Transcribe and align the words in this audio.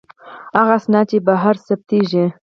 هغه 0.59 0.73
اسناد 0.79 1.05
چې 1.11 1.17
بهر 1.27 1.55
ثبتیږي. 1.67 2.25